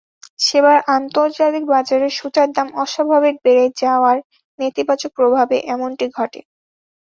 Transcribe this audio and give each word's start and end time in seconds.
সেবার 0.39 0.77
আন্তর্জাতিক 0.91 1.63
বাজারে 1.67 2.07
সুতার 2.17 2.49
দাম 2.51 2.67
অস্বাভাবিক 2.83 3.35
বেড়ে 3.45 3.65
যাওয়ার 3.81 4.17
নেতিবাচক 4.59 5.11
প্রভাবে 5.17 5.55
এমনটি 5.73 6.05
ঘটে। 6.17 6.41